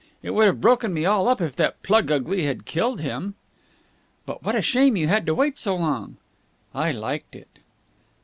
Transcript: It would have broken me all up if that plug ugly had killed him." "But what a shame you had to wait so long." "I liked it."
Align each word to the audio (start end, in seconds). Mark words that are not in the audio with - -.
It 0.23 0.31
would 0.31 0.47
have 0.47 0.61
broken 0.61 0.95
me 0.95 1.05
all 1.05 1.27
up 1.27 1.41
if 1.41 1.55
that 1.57 1.83
plug 1.83 2.09
ugly 2.09 2.43
had 2.43 2.65
killed 2.65 3.01
him." 3.01 3.35
"But 4.25 4.41
what 4.41 4.55
a 4.55 4.61
shame 4.63 4.95
you 4.97 5.07
had 5.07 5.27
to 5.27 5.35
wait 5.35 5.59
so 5.59 5.75
long." 5.75 6.17
"I 6.73 6.91
liked 6.91 7.35
it." 7.35 7.59